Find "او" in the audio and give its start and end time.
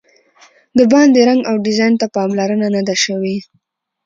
1.49-1.55